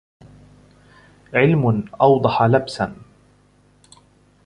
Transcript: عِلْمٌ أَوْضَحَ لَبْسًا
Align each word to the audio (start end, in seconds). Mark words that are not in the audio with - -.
عِلْمٌ 1.33 1.83
أَوْضَحَ 2.01 2.41
لَبْسًا 2.43 2.95